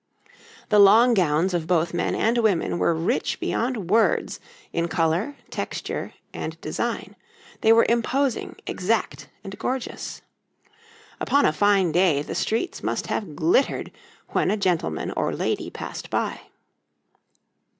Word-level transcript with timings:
The 0.69 0.79
long 0.79 1.13
gowns 1.13 1.53
of 1.53 1.67
both 1.67 1.93
men 1.93 2.15
and 2.15 2.39
women 2.39 2.79
were 2.79 2.95
rich 2.95 3.39
beyond 3.39 3.91
words 3.91 4.39
in 4.73 4.87
colour, 4.87 5.35
texture, 5.51 6.15
and 6.33 6.59
design, 6.59 7.15
they 7.61 7.71
were 7.71 7.85
imposing, 7.87 8.55
exact, 8.65 9.29
and 9.43 9.59
gorgeous. 9.59 10.23
Upon 11.19 11.45
a 11.45 11.53
fine 11.53 11.91
day 11.91 12.23
the 12.23 12.33
streets 12.33 12.81
must 12.81 13.05
have 13.13 13.35
glittered 13.35 13.91
when 14.29 14.49
a 14.49 14.57
gentleman 14.57 15.11
or 15.11 15.35
lady 15.35 15.69
passed 15.69 16.09
by. 16.09 16.41